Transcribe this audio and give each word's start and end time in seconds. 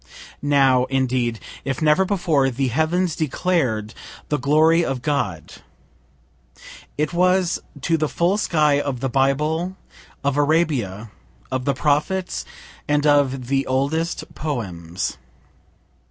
Now, 0.41 0.85
indeed, 0.85 1.39
if 1.63 1.79
never 1.79 2.05
before, 2.05 2.49
the 2.49 2.69
heavens 2.69 3.15
declared 3.15 3.93
the 4.29 4.39
glory 4.39 4.83
of 4.83 5.03
God. 5.03 5.53
It 6.97 7.13
was 7.13 7.59
to 7.81 7.97
the 7.97 8.09
full 8.09 8.39
sky 8.39 8.79
of 8.81 8.99
the 8.99 9.09
Bible, 9.09 9.77
of 10.23 10.37
Arabia, 10.37 11.11
of 11.51 11.65
the 11.65 11.75
prophets, 11.75 12.45
and 12.87 13.05
of 13.05 13.45
the 13.45 13.67
oldest 13.67 14.33
poems. 14.33 15.19